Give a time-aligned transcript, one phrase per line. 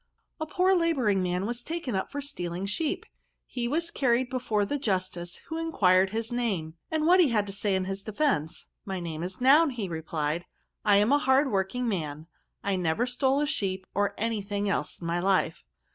[0.39, 3.05] A POOR labouring man was taken up for steaKng sheep.
[3.45, 7.53] He was carried before the justice^ who enquired his name, and what he had to
[7.53, 8.65] say in his defence.
[8.75, 10.47] * My name is Noun/ replied he,'
[10.85, 12.25] I am a hard working man,
[12.63, 15.63] and never stole a sheep or any thing else in my life.'